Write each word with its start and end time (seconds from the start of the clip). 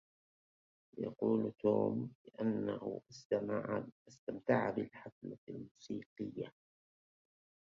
يقول 0.97 1.51
توم 1.61 2.13
بأنه 2.25 3.01
استمتع 4.07 4.69
بالحفلة 4.69 5.37
الموسيقية. 5.49 6.53